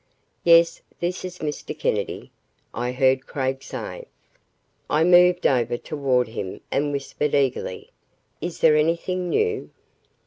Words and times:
"Yes, 0.43 0.81
this 0.99 1.23
is 1.23 1.37
Mr. 1.37 1.77
Kennedy," 1.77 2.31
I 2.73 2.91
heard 2.91 3.27
Craig 3.27 3.61
say. 3.61 4.07
I 4.89 5.03
moved 5.03 5.45
over 5.45 5.77
toward 5.77 6.27
him 6.29 6.59
and 6.71 6.91
whispered 6.91 7.35
eagerly, 7.35 7.91
"Is 8.41 8.61
there 8.61 8.75
anything 8.75 9.29
new?" 9.29 9.69